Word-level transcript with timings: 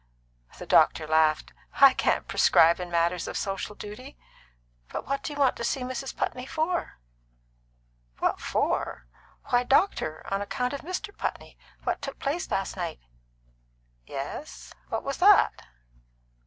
The 0.57 0.65
doctor 0.65 1.05
laughed. 1.05 1.53
"I 1.79 1.93
can't 1.93 2.27
prescribe 2.27 2.79
in 2.79 2.89
matters 2.89 3.27
of 3.27 3.37
social 3.37 3.75
duty. 3.75 4.17
But 4.89 5.05
what 5.05 5.21
do 5.21 5.31
you 5.31 5.37
want 5.39 5.55
to 5.57 5.63
see 5.63 5.81
Mrs. 5.81 6.17
Putney 6.17 6.47
for?" 6.47 6.97
"What 8.17 8.39
for? 8.39 9.05
Why, 9.49 9.61
doctor, 9.61 10.25
on 10.33 10.41
account 10.41 10.73
of 10.73 10.81
Mr. 10.81 11.15
Putney 11.15 11.55
what 11.83 12.01
took 12.01 12.17
place 12.17 12.49
last 12.49 12.75
night." 12.75 12.99
"Yes? 14.07 14.73
What 14.89 15.03
was 15.03 15.17
that?" 15.17 15.67